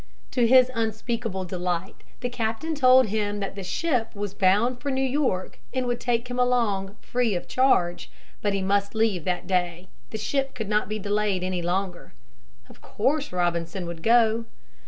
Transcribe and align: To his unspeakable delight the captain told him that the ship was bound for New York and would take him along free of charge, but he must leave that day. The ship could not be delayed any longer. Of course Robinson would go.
To 0.31 0.47
his 0.47 0.71
unspeakable 0.73 1.45
delight 1.45 1.97
the 2.21 2.29
captain 2.29 2.73
told 2.73 3.05
him 3.09 3.39
that 3.39 3.53
the 3.53 3.63
ship 3.63 4.15
was 4.15 4.33
bound 4.33 4.81
for 4.81 4.89
New 4.89 4.99
York 5.03 5.59
and 5.75 5.85
would 5.85 5.99
take 5.99 6.27
him 6.27 6.39
along 6.39 6.97
free 7.01 7.35
of 7.35 7.47
charge, 7.47 8.09
but 8.41 8.51
he 8.55 8.63
must 8.63 8.95
leave 8.95 9.25
that 9.25 9.45
day. 9.45 9.89
The 10.09 10.17
ship 10.17 10.55
could 10.55 10.67
not 10.69 10.89
be 10.89 10.97
delayed 10.97 11.43
any 11.43 11.61
longer. 11.61 12.13
Of 12.67 12.81
course 12.81 13.31
Robinson 13.31 13.85
would 13.85 14.01
go. 14.01 14.45